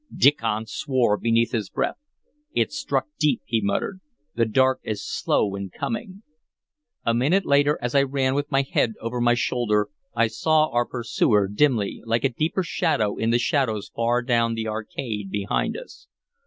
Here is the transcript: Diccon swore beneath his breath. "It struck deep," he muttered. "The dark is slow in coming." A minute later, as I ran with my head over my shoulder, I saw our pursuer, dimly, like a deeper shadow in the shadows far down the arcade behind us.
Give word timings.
Diccon 0.11 0.65
swore 0.65 1.15
beneath 1.15 1.51
his 1.51 1.69
breath. 1.69 1.99
"It 2.55 2.71
struck 2.71 3.05
deep," 3.19 3.43
he 3.45 3.61
muttered. 3.61 3.99
"The 4.33 4.45
dark 4.47 4.79
is 4.81 5.05
slow 5.05 5.53
in 5.53 5.69
coming." 5.69 6.23
A 7.05 7.13
minute 7.13 7.45
later, 7.45 7.77
as 7.83 7.93
I 7.93 8.01
ran 8.01 8.33
with 8.33 8.49
my 8.49 8.63
head 8.63 8.93
over 8.99 9.21
my 9.21 9.35
shoulder, 9.35 9.89
I 10.15 10.25
saw 10.25 10.71
our 10.71 10.87
pursuer, 10.87 11.47
dimly, 11.47 12.01
like 12.03 12.23
a 12.23 12.29
deeper 12.29 12.63
shadow 12.63 13.15
in 13.17 13.29
the 13.29 13.37
shadows 13.37 13.91
far 13.95 14.23
down 14.23 14.55
the 14.55 14.67
arcade 14.67 15.29
behind 15.29 15.77
us. 15.77 16.07